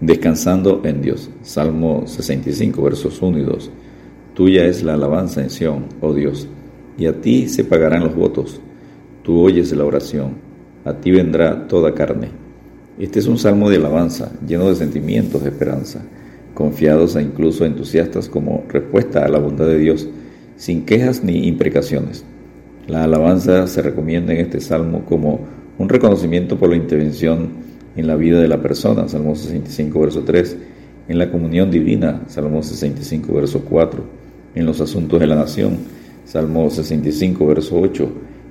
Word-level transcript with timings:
Descansando 0.00 0.82
en 0.84 1.00
Dios. 1.00 1.30
Salmo 1.42 2.04
65, 2.06 2.82
versos 2.82 3.22
1 3.22 3.38
y 3.38 3.42
2. 3.44 3.70
Tuya 4.34 4.66
es 4.66 4.82
la 4.82 4.92
alabanza 4.92 5.40
en 5.40 5.48
Sión, 5.48 5.86
oh 6.02 6.12
Dios, 6.12 6.46
y 6.98 7.06
a 7.06 7.18
ti 7.18 7.48
se 7.48 7.64
pagarán 7.64 8.04
los 8.04 8.14
votos. 8.14 8.60
Tú 9.22 9.40
oyes 9.40 9.72
la 9.72 9.86
oración, 9.86 10.34
a 10.84 10.92
ti 10.92 11.10
vendrá 11.10 11.66
toda 11.66 11.94
carne. 11.94 12.28
Este 12.98 13.20
es 13.20 13.26
un 13.26 13.38
salmo 13.38 13.70
de 13.70 13.76
alabanza, 13.76 14.30
lleno 14.46 14.68
de 14.68 14.74
sentimientos 14.74 15.42
de 15.42 15.48
esperanza, 15.48 16.02
confiados 16.52 17.16
e 17.16 17.22
incluso 17.22 17.64
entusiastas 17.64 18.28
como 18.28 18.64
respuesta 18.68 19.24
a 19.24 19.28
la 19.28 19.38
bondad 19.38 19.66
de 19.66 19.78
Dios, 19.78 20.06
sin 20.56 20.84
quejas 20.84 21.24
ni 21.24 21.48
imprecaciones. 21.48 22.22
La 22.86 23.04
alabanza 23.04 23.66
se 23.66 23.80
recomienda 23.80 24.34
en 24.34 24.40
este 24.40 24.60
salmo 24.60 25.06
como 25.06 25.40
un 25.78 25.88
reconocimiento 25.88 26.58
por 26.58 26.68
la 26.68 26.76
intervención 26.76 27.65
en 27.96 28.06
la 28.06 28.16
vida 28.16 28.40
de 28.40 28.48
la 28.48 28.60
persona, 28.60 29.08
Salmo 29.08 29.34
65, 29.34 30.00
verso 30.00 30.22
3, 30.22 30.56
en 31.08 31.18
la 31.18 31.30
comunión 31.30 31.70
divina, 31.70 32.22
Salmo 32.28 32.62
65, 32.62 33.32
verso 33.32 33.62
4, 33.68 34.04
en 34.54 34.66
los 34.66 34.80
asuntos 34.80 35.20
de 35.20 35.26
la 35.26 35.36
nación, 35.36 35.78
Salmo 36.24 36.68
65, 36.68 37.46
verso 37.46 37.78
8, 37.80 38.08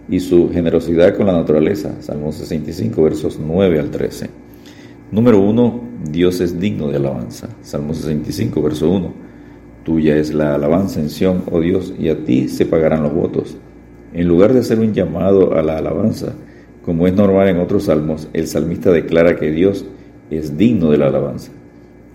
y 0.10 0.20
su 0.20 0.50
generosidad 0.52 1.16
con 1.16 1.28
la 1.28 1.34
naturaleza, 1.34 1.96
Salmo 2.02 2.32
65, 2.32 3.04
versos 3.04 3.40
9 3.40 3.80
al 3.80 3.92
13. 3.92 4.30
Número 5.12 5.40
1, 5.42 5.82
Dios 6.12 6.40
es 6.42 6.60
digno 6.60 6.88
de 6.90 6.98
alabanza, 6.98 7.50
Salmo 7.62 7.94
65, 7.94 8.62
verso 8.62 8.90
1. 8.90 9.14
Tuya 9.84 10.18
es 10.18 10.34
la 10.34 10.56
alabanza 10.56 11.00
en 11.00 11.10
Sión, 11.10 11.44
oh 11.52 11.60
Dios, 11.60 11.94
y 12.00 12.10
a 12.10 12.24
ti 12.24 12.48
se 12.48 12.66
pagarán 12.66 13.04
los 13.04 13.14
votos. 13.14 13.56
En 14.14 14.28
lugar 14.28 14.54
de 14.54 14.62
hacer 14.62 14.80
un 14.80 14.94
llamado 14.94 15.56
a 15.56 15.62
la 15.62 15.78
alabanza, 15.78 16.34
como 16.86 17.08
es 17.08 17.16
normal 17.16 17.48
en 17.50 17.58
otros 17.58 17.86
salmos, 17.86 18.30
el 18.34 18.46
salmista 18.46 18.92
declara 18.92 19.38
que 19.38 19.50
Dios 19.50 19.86
es 20.30 20.56
digno 20.56 20.92
de 20.92 21.00
la 21.00 21.08
alabanza. 21.08 21.52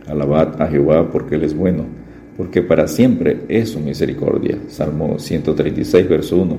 Alabad 0.06 0.62
a 0.62 0.69
Jehová 0.69 1.10
porque 1.10 1.34
Él 1.34 1.43
es 1.43 1.56
bueno, 1.56 1.87
porque 2.37 2.62
para 2.62 2.87
siempre 2.87 3.40
es 3.49 3.71
su 3.71 3.80
misericordia. 3.80 4.59
Salmo 4.68 5.18
136, 5.18 6.09
verso 6.09 6.37
1. 6.37 6.57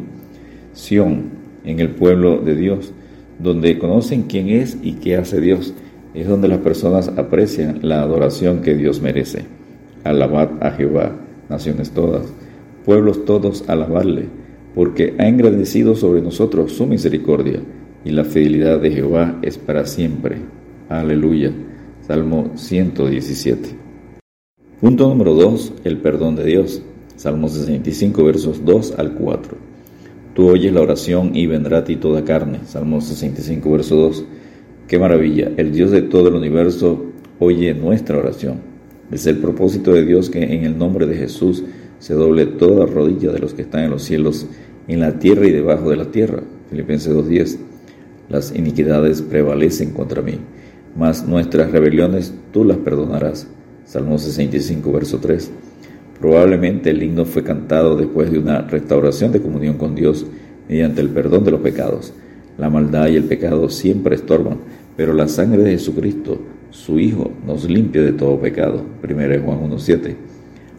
Sión, 0.73 1.30
en 1.64 1.80
el 1.80 1.92
pueblo 1.92 2.40
de 2.40 2.53
Dios, 2.53 2.92
donde 3.40 3.80
conocen 3.80 4.23
quién 4.23 4.50
es 4.50 4.78
y 4.84 4.96
qué 4.96 5.16
hace 5.16 5.40
Dios, 5.40 5.73
es 6.14 6.28
donde 6.28 6.50
las 6.50 6.59
personas 6.59 7.08
aprecian 7.16 7.80
la 7.81 8.02
adoración 8.02 8.62
que 8.62 8.75
Dios 8.75 9.02
merece. 9.02 9.46
Alabad 10.03 10.50
a 10.59 10.72
Jehová, 10.72 11.14
naciones 11.48 11.92
todas, 11.92 12.25
pueblos 12.84 13.23
todos, 13.23 13.64
alabarle, 13.70 14.25
porque 14.75 15.14
ha 15.18 15.30
engrandecido 15.30 15.96
sobre 15.96 16.22
nosotros 16.22 16.73
su 16.73 16.86
misericordia 16.86 17.62
y 18.03 18.11
la 18.11 18.23
fidelidad 18.23 18.80
de 18.80 18.91
Jehová 18.91 19.39
es 19.41 19.57
para 19.57 19.85
siempre. 19.85 20.38
Aleluya. 20.89 21.52
Salmo 22.02 22.52
117. 22.55 23.69
Punto 24.80 25.07
número 25.07 25.33
2. 25.35 25.73
El 25.83 25.97
perdón 25.97 26.35
de 26.35 26.45
Dios. 26.45 26.81
Salmo 27.16 27.47
65, 27.47 28.23
versos 28.23 28.66
2 28.66 28.95
al 28.97 29.13
4. 29.13 29.57
Tú 30.33 30.49
oyes 30.49 30.73
la 30.73 30.81
oración 30.81 31.35
y 31.35 31.45
vendrá 31.45 31.79
a 31.79 31.83
ti 31.83 31.97
toda 31.97 32.23
carne. 32.23 32.59
Salmo 32.66 32.99
65, 33.02 33.72
verso 33.72 33.95
2. 33.95 34.25
Qué 34.88 34.97
maravilla. 34.97 35.52
El 35.57 35.72
Dios 35.72 35.91
de 35.91 36.02
todo 36.02 36.29
el 36.29 36.35
universo 36.35 37.05
oye 37.39 37.73
nuestra 37.75 38.17
oración. 38.17 38.61
Es 39.11 39.27
el 39.27 39.38
propósito 39.38 39.94
de 39.94 40.05
Dios 40.05 40.29
que 40.29 40.41
en 40.41 40.66
el 40.66 40.77
nombre 40.77 41.05
de 41.05 41.16
Jesús 41.16 41.63
se 41.99 42.13
doble 42.16 42.47
toda 42.47 42.85
rodilla 42.88 43.31
de 43.31 43.39
los 43.39 43.53
que 43.53 43.61
están 43.61 43.83
en 43.83 43.91
los 43.91 44.03
cielos, 44.03 44.47
en 44.88 45.02
la 45.02 45.19
tierra 45.19 45.45
y 45.45 45.52
debajo 45.52 45.89
de 45.89 45.97
la 45.97 46.05
tierra. 46.05 46.41
Filipenses 46.69 47.13
2.10 47.13 47.70
las 48.32 48.56
iniquidades 48.56 49.22
prevalecen 49.22 49.92
contra 49.92 50.22
mí, 50.22 50.40
mas 50.96 51.28
nuestras 51.28 51.72
rebeliones 51.72 52.34
tú 52.54 52.64
las 52.64 52.78
perdonarás. 52.78 53.48
Salmo 53.86 54.18
65, 54.18 54.92
verso 54.92 55.20
3. 55.20 55.52
Probablemente 56.20 56.92
el 56.92 57.04
himno 57.04 57.26
fue 57.26 57.44
cantado 57.44 57.98
después 57.98 58.32
de 58.32 58.40
una 58.40 58.62
restauración 58.62 59.34
de 59.34 59.42
comunión 59.42 59.78
con 59.78 59.96
Dios 59.96 60.25
mediante 60.70 61.02
el 61.02 61.09
perdón 61.09 61.44
de 61.44 61.52
los 61.52 61.59
pecados. 61.59 62.14
La 62.58 62.70
maldad 62.70 63.09
y 63.09 63.18
el 63.18 63.25
pecado 63.25 63.70
siempre 63.70 64.16
estorban, 64.16 64.59
pero 64.96 65.14
la 65.14 65.28
sangre 65.28 65.64
de 65.64 65.72
Jesucristo, 65.72 66.40
su 66.70 67.00
Hijo, 67.00 67.31
nos 67.46 67.70
limpia 67.70 68.02
de 68.02 68.14
todo 68.14 68.40
pecado. 68.40 68.86
1 69.03 69.44
Juan 69.44 69.72
1.7. 69.72 70.16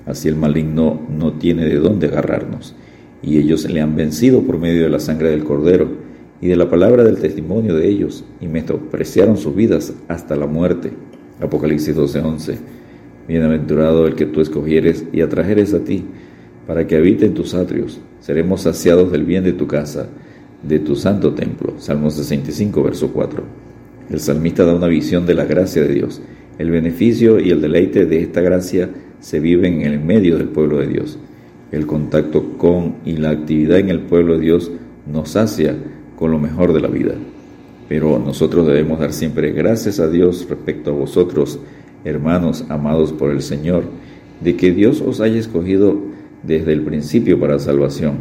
Así 0.07 0.29
el 0.29 0.37
maligno 0.37 1.01
no 1.11 1.35
tiene 1.35 1.67
de 1.67 1.77
dónde 1.77 2.07
agarrarnos, 2.07 2.75
y 3.23 3.37
ellos 3.37 3.69
le 3.69 3.83
han 3.83 3.95
vencido 3.95 4.43
por 4.43 4.59
medio 4.59 4.85
de 4.85 4.91
la 4.91 5.01
sangre 5.01 5.31
del 5.31 5.45
Cordero 5.45 6.12
y 6.43 6.49
de 6.49 6.57
la 6.57 6.69
palabra 6.69 7.05
del 7.05 7.19
testimonio 7.19 7.77
de 7.77 7.89
ellos, 7.89 8.25
y 8.41 8.49
menospreciaron 8.49 9.37
sus 9.37 9.55
vidas 9.55 9.95
hasta 10.09 10.35
la 10.35 10.47
muerte. 10.47 10.91
Apocalipsis 11.41 11.97
12:11. 11.97 12.59
Bienaventurado 13.29 14.09
el 14.09 14.17
que 14.17 14.27
tú 14.27 14.41
escogieres 14.41 15.05
y 15.13 15.21
atrajeres 15.21 15.73
a 15.73 15.85
ti, 15.85 16.05
para 16.67 16.85
que 16.85 16.97
habite 16.97 17.27
en 17.27 17.35
tus 17.35 17.55
atrios. 17.55 18.01
Seremos 18.21 18.63
saciados 18.63 19.13
del 19.13 19.23
bien 19.23 19.45
de 19.45 19.53
tu 19.53 19.69
casa, 19.69 20.09
de 20.65 20.81
tu 20.81 20.97
santo 20.97 21.33
templo. 21.33 21.75
Salmos 21.79 22.15
65, 22.15 22.83
verso 22.83 23.13
4. 23.13 23.45
El 24.11 24.19
salmista 24.19 24.65
da 24.65 24.75
una 24.75 24.89
visión 24.89 25.25
de 25.25 25.35
la 25.35 25.45
gracia 25.45 25.83
de 25.83 25.95
Dios. 25.95 26.21
El 26.59 26.73
beneficio 26.73 27.39
y 27.39 27.51
el 27.51 27.61
deleite 27.61 28.05
de 28.05 28.21
esta 28.21 28.41
gracia 28.41 28.91
se 29.21 29.39
viven 29.39 29.83
en 29.83 29.93
el 29.93 30.01
medio 30.01 30.39
del 30.39 30.49
pueblo 30.49 30.79
de 30.79 30.89
Dios. 30.89 31.21
El 31.71 31.87
contacto 31.87 32.59
con 32.59 32.97
y 33.05 33.13
la 33.13 33.31
actividad 33.31 33.79
en 33.79 33.91
el 33.91 34.01
pueblo 34.01 34.35
de 34.35 34.41
Dios 34.41 34.73
nos 35.07 35.31
sacia 35.31 35.77
con 36.23 36.31
lo 36.31 36.39
mejor 36.39 36.73
de 36.73 36.79
la 36.79 36.87
vida. 36.87 37.15
Pero 37.89 38.17
nosotros 38.17 38.65
debemos 38.65 39.01
dar 39.01 39.13
siempre 39.13 39.51
gracias 39.51 39.99
a 39.99 40.09
Dios 40.09 40.47
respecto 40.49 40.93
a 40.93 40.95
vosotros, 40.95 41.59
hermanos 42.05 42.65
amados 42.69 43.13
por 43.13 43.33
el 43.33 43.43
Señor, 43.43 43.83
de 44.41 44.55
que 44.55 44.71
Dios 44.71 45.01
os 45.01 45.21
haya 45.21 45.41
escogido 45.41 45.97
desde 46.45 46.75
el 46.75 46.83
principio 46.83 47.41
para 47.41 47.59
salvación, 47.59 48.19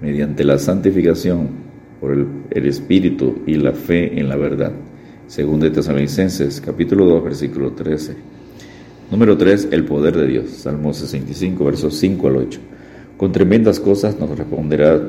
mediante 0.00 0.42
la 0.42 0.58
santificación 0.58 1.46
por 2.00 2.26
el, 2.50 2.66
Espíritu 2.66 3.36
y 3.46 3.54
la 3.54 3.70
fe 3.70 4.18
en 4.18 4.28
la 4.28 4.34
verdad. 4.34 4.72
Según 5.28 5.60
de 5.60 5.70
Tesalonicenses, 5.70 6.60
capítulo 6.60 7.06
2, 7.06 7.22
versículo 7.22 7.70
13. 7.70 8.16
Número 9.12 9.36
3, 9.36 9.68
el 9.70 9.84
poder 9.84 10.16
de 10.16 10.26
Dios. 10.26 10.50
Salmo 10.50 10.92
65, 10.92 11.64
versos 11.64 11.94
5 11.98 12.26
al 12.26 12.36
8. 12.36 12.60
Con 13.16 13.30
tremendas 13.30 13.78
cosas 13.78 14.18
nos 14.18 14.36
responderá 14.36 15.00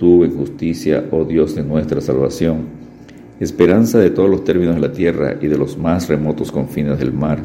tú 0.00 0.24
en 0.24 0.34
justicia, 0.34 1.04
oh 1.10 1.26
Dios 1.26 1.54
de 1.54 1.62
nuestra 1.62 2.00
salvación, 2.00 2.60
esperanza 3.38 3.98
de 3.98 4.08
todos 4.08 4.30
los 4.30 4.44
términos 4.44 4.76
de 4.76 4.80
la 4.80 4.92
tierra 4.92 5.36
y 5.42 5.46
de 5.46 5.58
los 5.58 5.76
más 5.76 6.08
remotos 6.08 6.50
confines 6.50 6.98
del 6.98 7.12
mar, 7.12 7.42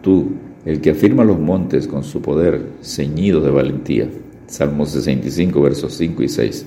tú, 0.00 0.30
el 0.64 0.80
que 0.80 0.92
afirma 0.92 1.22
los 1.22 1.38
montes 1.38 1.86
con 1.86 2.02
su 2.02 2.22
poder, 2.22 2.62
ceñido 2.82 3.42
de 3.42 3.50
valentía. 3.50 4.08
Salmos 4.46 4.88
65, 4.92 5.60
versos 5.60 5.92
5 5.92 6.22
y 6.22 6.28
6. 6.28 6.66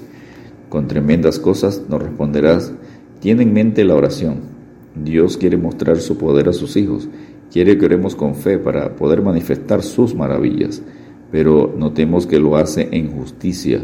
Con 0.70 0.88
tremendas 0.88 1.40
cosas 1.40 1.82
nos 1.90 2.04
responderás, 2.04 2.72
tiene 3.20 3.42
en 3.42 3.52
mente 3.52 3.84
la 3.86 3.96
oración. 3.96 4.42
Dios 4.94 5.38
quiere 5.38 5.58
mostrar 5.58 5.98
su 5.98 6.20
poder 6.20 6.50
a 6.50 6.54
sus 6.54 6.78
hijos, 6.78 7.10
quiere 7.52 7.80
que 7.80 7.86
oremos 7.86 8.16
con 8.16 8.36
fe 8.36 8.60
para 8.60 8.96
poder 8.96 9.24
manifestar 9.24 9.82
sus 9.82 10.14
maravillas, 10.14 10.84
pero 11.32 11.74
notemos 11.76 12.28
que 12.28 12.38
lo 12.38 12.58
hace 12.58 12.90
en 12.92 13.10
justicia 13.10 13.82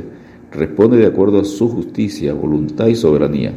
responde 0.55 0.97
de 0.97 1.05
acuerdo 1.05 1.39
a 1.39 1.45
su 1.45 1.69
justicia, 1.69 2.33
voluntad 2.33 2.87
y 2.87 2.95
soberanía. 2.95 3.53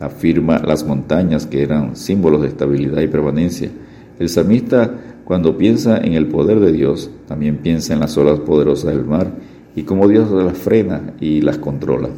Afirma 0.00 0.58
las 0.58 0.84
montañas 0.84 1.46
que 1.46 1.62
eran 1.62 1.96
símbolos 1.96 2.42
de 2.42 2.48
estabilidad 2.48 3.00
y 3.00 3.08
permanencia. 3.08 3.70
El 4.18 4.28
salmista, 4.28 4.94
cuando 5.24 5.56
piensa 5.56 5.98
en 5.98 6.14
el 6.14 6.26
poder 6.26 6.60
de 6.60 6.72
Dios, 6.72 7.10
también 7.26 7.58
piensa 7.58 7.94
en 7.94 8.00
las 8.00 8.16
olas 8.18 8.40
poderosas 8.40 8.92
del 8.94 9.04
mar 9.04 9.32
y 9.74 9.82
cómo 9.84 10.08
Dios 10.08 10.30
las 10.30 10.58
frena 10.58 11.14
y 11.20 11.40
las 11.40 11.58
controla. 11.58 12.10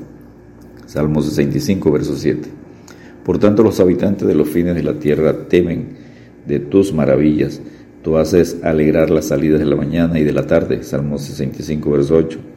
Salmo 0.86 1.22
65, 1.22 1.90
verso 1.92 2.16
7. 2.16 2.48
Por 3.24 3.38
tanto, 3.38 3.62
los 3.62 3.80
habitantes 3.80 4.26
de 4.26 4.34
los 4.34 4.48
fines 4.48 4.74
de 4.74 4.82
la 4.82 4.94
tierra 4.94 5.48
temen 5.48 5.96
de 6.46 6.60
tus 6.60 6.92
maravillas. 6.92 7.60
Tú 8.02 8.18
haces 8.18 8.58
alegrar 8.62 9.10
las 9.10 9.26
salidas 9.28 9.60
de 9.60 9.66
la 9.66 9.76
mañana 9.76 10.18
y 10.18 10.24
de 10.24 10.32
la 10.32 10.46
tarde. 10.46 10.82
Salmo 10.82 11.18
65, 11.18 11.90
verso 11.90 12.16
8. 12.16 12.53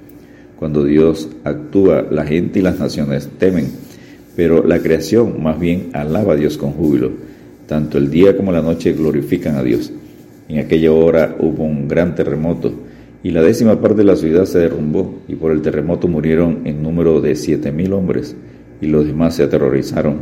Cuando 0.60 0.84
Dios 0.84 1.30
actúa, 1.44 2.08
la 2.10 2.26
gente 2.26 2.60
y 2.60 2.62
las 2.64 2.80
naciones 2.80 3.30
temen, 3.38 3.68
pero 4.36 4.66
la 4.66 4.80
creación 4.80 5.42
más 5.44 5.60
bien 5.60 5.90
alaba 5.94 6.34
a 6.34 6.36
Dios 6.36 6.58
con 6.58 6.72
júbilo. 6.72 7.12
Tanto 7.68 7.98
el 7.98 8.10
día 8.10 8.36
como 8.36 8.52
la 8.52 8.62
noche 8.62 8.94
glorifican 8.94 9.56
a 9.56 9.64
Dios. 9.64 9.92
En 10.50 10.60
aquella 10.60 10.92
hora 10.92 11.36
hubo 11.40 11.64
un 11.64 11.88
gran 11.88 12.16
terremoto 12.16 12.72
y 13.22 13.32
la 13.32 13.42
décima 13.42 13.82
parte 13.82 13.98
de 13.98 14.04
la 14.06 14.16
ciudad 14.16 14.46
se 14.46 14.60
derrumbó 14.60 15.20
y 15.28 15.36
por 15.36 15.52
el 15.52 15.62
terremoto 15.62 16.08
murieron 16.08 16.62
en 16.66 16.82
número 16.82 17.20
de 17.20 17.36
siete 17.36 17.72
mil 17.72 17.94
hombres 17.94 18.36
y 18.82 18.88
los 18.88 19.06
demás 19.06 19.36
se 19.36 19.44
aterrorizaron 19.44 20.18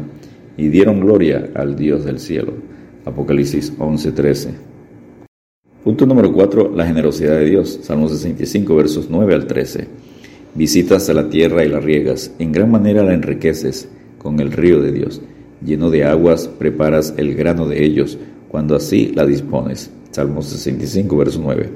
y 0.58 0.70
dieron 0.70 1.02
gloria 1.02 1.50
al 1.54 1.76
Dios 1.76 2.04
del 2.04 2.20
cielo. 2.20 2.54
Apocalipsis 3.06 3.74
11:13. 3.78 4.50
Punto 5.84 6.06
número 6.08 6.34
4. 6.34 6.72
La 6.76 6.88
generosidad 6.88 7.38
de 7.38 7.46
Dios. 7.46 7.80
Salmo 7.84 8.10
65 8.10 8.76
versos 8.76 9.08
9 9.10 9.36
al 9.36 9.46
13. 9.46 9.88
Visitas 10.56 11.10
a 11.10 11.14
la 11.14 11.28
tierra 11.28 11.66
y 11.66 11.68
la 11.68 11.82
riegas, 11.82 12.32
en 12.40 12.54
gran 12.54 12.72
manera 12.72 13.04
la 13.04 13.14
enriqueces 13.14 13.90
con 14.18 14.40
el 14.40 14.54
río 14.54 14.82
de 14.82 14.94
Dios. 14.94 15.22
Lleno 15.66 15.90
de 15.90 16.06
aguas, 16.06 16.48
preparas 16.48 17.14
el 17.18 17.36
grano 17.36 17.68
de 17.68 17.84
ellos. 17.84 18.18
cuando 18.48 18.78
así 18.78 19.12
la 19.14 19.26
dispones. 19.26 19.92
Salmo 20.12 20.42
65, 20.42 21.18
verso 21.18 21.42
9. 21.44 21.70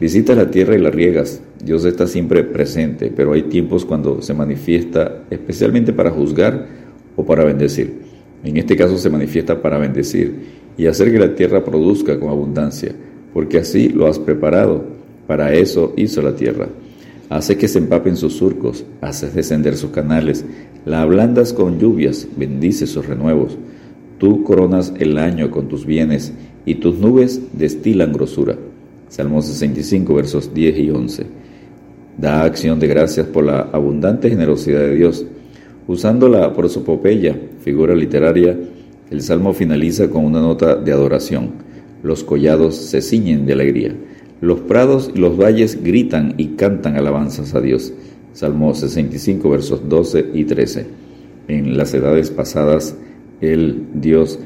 Visitas 0.00 0.38
la 0.38 0.50
tierra 0.50 0.74
y 0.74 0.80
la 0.80 0.90
riegas. 0.90 1.42
Dios 1.62 1.84
está 1.84 2.06
siempre 2.06 2.44
presente, 2.44 3.12
pero 3.14 3.34
hay 3.34 3.42
tiempos 3.42 3.84
cuando 3.84 4.22
se 4.22 4.32
manifiesta 4.32 5.24
especialmente 5.28 5.92
para 5.92 6.10
juzgar 6.10 6.66
o 7.14 7.26
para 7.26 7.44
bendecir. 7.44 7.92
En 8.42 8.56
este 8.56 8.74
caso 8.74 8.96
se 8.96 9.10
manifiesta 9.10 9.60
para 9.60 9.76
bendecir 9.76 10.32
y 10.78 10.86
hacer 10.86 11.12
que 11.12 11.18
la 11.18 11.34
tierra 11.34 11.62
produzca 11.62 12.18
con 12.18 12.30
abundancia, 12.30 12.92
porque 13.34 13.58
así 13.58 13.90
lo 13.90 14.06
has 14.06 14.18
preparado. 14.18 14.82
Para 15.26 15.52
eso 15.52 15.92
hizo 15.98 16.22
la 16.22 16.34
tierra. 16.34 16.68
Hace 17.28 17.58
que 17.58 17.68
se 17.68 17.78
empapen 17.78 18.16
sus 18.16 18.34
surcos, 18.34 18.84
haces 19.02 19.34
descender 19.34 19.76
sus 19.76 19.90
canales, 19.90 20.44
la 20.86 21.02
ablandas 21.02 21.52
con 21.52 21.78
lluvias, 21.78 22.26
bendice 22.36 22.86
sus 22.86 23.06
renuevos. 23.06 23.58
Tú 24.18 24.42
coronas 24.44 24.94
el 24.98 25.18
año 25.18 25.50
con 25.50 25.68
tus 25.68 25.84
bienes 25.84 26.32
y 26.64 26.76
tus 26.76 26.98
nubes 26.98 27.40
destilan 27.52 28.12
grosura. 28.12 28.56
Salmo 29.08 29.42
65, 29.42 30.14
versos 30.14 30.54
10 30.54 30.78
y 30.78 30.90
11. 30.90 31.26
Da 32.16 32.42
acción 32.42 32.80
de 32.80 32.88
gracias 32.88 33.26
por 33.26 33.44
la 33.44 33.60
abundante 33.72 34.30
generosidad 34.30 34.80
de 34.80 34.94
Dios. 34.94 35.24
Usando 35.86 36.28
la 36.28 36.52
prosopopeya, 36.52 37.38
figura 37.60 37.94
literaria, 37.94 38.58
el 39.10 39.22
salmo 39.22 39.54
finaliza 39.54 40.10
con 40.10 40.24
una 40.24 40.40
nota 40.40 40.76
de 40.76 40.92
adoración. 40.92 41.50
Los 42.02 42.24
collados 42.24 42.74
se 42.76 43.00
ciñen 43.00 43.46
de 43.46 43.52
alegría. 43.52 43.94
Los 44.40 44.60
prados 44.60 45.10
y 45.14 45.18
los 45.18 45.36
valles 45.36 45.82
gritan 45.82 46.34
y 46.38 46.48
cantan 46.48 46.96
alabanzas 46.96 47.54
a 47.54 47.60
Dios. 47.60 47.92
Salmo 48.32 48.72
65, 48.72 49.50
versos 49.50 49.88
12 49.88 50.26
y 50.32 50.44
13. 50.44 50.86
En 51.48 51.76
las 51.76 51.92
edades 51.92 52.30
pasadas, 52.30 52.96
el 53.40 53.86
Dios 53.94 54.38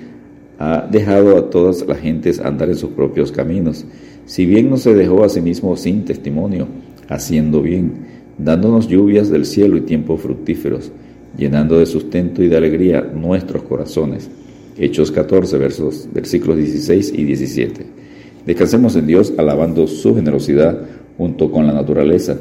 ha 0.59 0.87
dejado 0.91 1.37
a 1.37 1.51
todas 1.51 1.87
las 1.87 1.99
gentes 1.99 2.41
andar 2.41 2.71
en 2.71 2.77
sus 2.77 2.91
propios 2.91 3.33
caminos, 3.33 3.85
si 4.25 4.47
bien 4.47 4.71
no 4.71 4.77
se 4.79 4.95
dejó 4.95 5.25
a 5.25 5.29
sí 5.29 5.41
mismo 5.41 5.77
sin 5.77 6.05
testimonio, 6.05 6.69
haciendo 7.09 7.61
bien, 7.61 7.93
dándonos 8.39 8.89
lluvias 8.89 9.29
del 9.29 9.45
cielo 9.45 9.77
y 9.77 9.83
tiempos 9.83 10.23
fructíferos, 10.23 10.91
llenando 11.37 11.79
de 11.79 11.87
sustento 11.87 12.43
y 12.43 12.49
de 12.49 12.57
alegría 12.57 13.03
nuestros 13.03 13.65
corazones. 13.65 14.31
Hechos 14.79 15.11
14, 15.11 15.59
versos, 15.59 16.09
versículos 16.15 16.57
16 16.57 17.13
y 17.15 17.25
17. 17.25 18.02
Descansemos 18.47 18.97
en 18.97 19.07
Dios 19.07 19.33
alabando 19.39 19.87
su 19.87 20.15
generosidad 20.15 20.79
junto 21.17 21.51
con 21.51 21.67
la 21.67 21.73
naturaleza, 21.73 22.37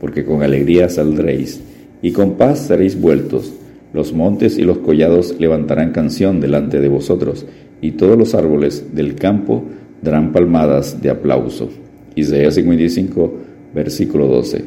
porque 0.00 0.24
con 0.24 0.42
alegría 0.42 0.88
saldréis 0.88 1.60
y 2.02 2.12
con 2.12 2.32
paz 2.34 2.66
seréis 2.66 3.00
vueltos 3.00 3.52
los 3.92 4.12
montes 4.12 4.58
y 4.58 4.62
los 4.62 4.78
collados 4.78 5.34
levantarán 5.38 5.92
canción 5.92 6.40
delante 6.40 6.80
de 6.80 6.88
vosotros, 6.88 7.46
y 7.80 7.92
todos 7.92 8.18
los 8.18 8.34
árboles 8.34 8.94
del 8.94 9.14
campo 9.14 9.64
darán 10.02 10.32
palmadas 10.32 11.00
de 11.00 11.10
aplauso. 11.10 11.70
Isaías 12.14 12.54
55, 12.54 13.32
versículo 13.74 14.26
12. 14.26 14.64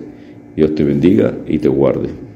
Dios 0.55 0.75
te 0.75 0.83
bendiga 0.83 1.37
y 1.47 1.59
te 1.59 1.67
guarde. 1.67 2.30